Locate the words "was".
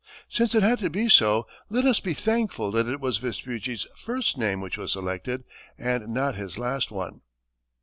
2.99-3.19, 4.75-4.93